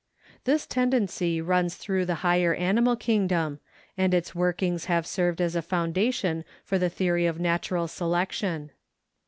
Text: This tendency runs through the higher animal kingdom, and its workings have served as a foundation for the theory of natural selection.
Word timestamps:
This 0.45 0.65
tendency 0.65 1.41
runs 1.41 1.75
through 1.75 2.07
the 2.07 2.15
higher 2.25 2.55
animal 2.55 2.95
kingdom, 2.95 3.59
and 3.95 4.15
its 4.15 4.33
workings 4.33 4.85
have 4.85 5.05
served 5.05 5.39
as 5.39 5.55
a 5.55 5.61
foundation 5.61 6.43
for 6.65 6.79
the 6.79 6.89
theory 6.89 7.27
of 7.27 7.39
natural 7.39 7.87
selection. 7.87 8.71